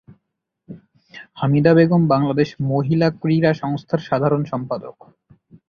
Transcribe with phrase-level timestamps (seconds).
[1.35, 4.95] হামিদা বেগম বাংলাদেশ মহিলা ক্রীড়া সংস্থার সাধারণ সম্পাদক।